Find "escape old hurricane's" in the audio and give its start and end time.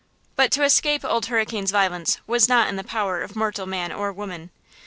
0.63-1.69